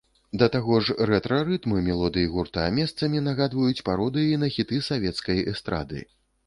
Да 0.41 0.45
таго 0.53 0.77
ж, 0.85 0.95
рэтра-рытмы 1.09 1.83
мелодый 1.89 2.25
гурта 2.33 2.65
месцамі 2.81 3.23
нагадваць 3.29 3.79
пародыі 3.91 4.43
на 4.47 4.53
хіты 4.59 4.85
савецкай 4.93 5.49
эстрады. 5.55 6.07